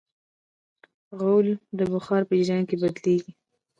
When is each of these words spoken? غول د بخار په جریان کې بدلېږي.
غول 1.19 1.47
د 1.77 1.79
بخار 1.93 2.21
په 2.29 2.33
جریان 2.39 2.63
کې 2.69 2.75
بدلېږي. 2.81 3.31